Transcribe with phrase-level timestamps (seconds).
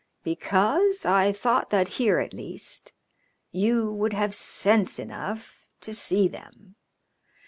[0.23, 2.91] "Because I thought that here, at least,
[3.51, 6.75] you would have sense enough to see them.